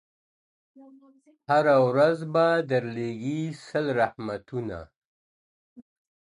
[1.49, 4.79] هره ورځ به درلېږي سل رحمتونه.